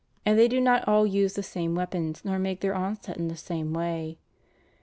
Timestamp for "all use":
0.87-1.33